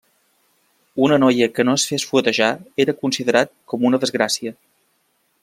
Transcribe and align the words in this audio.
Una 1.07 1.19
noia 1.23 1.47
que 1.57 1.65
no 1.69 1.75
es 1.81 1.85
fes 1.91 2.07
fuetejar 2.13 2.49
era 2.87 2.97
considerat 3.03 3.53
com 3.75 3.87
una 3.91 4.01
desgràcia. 4.07 4.57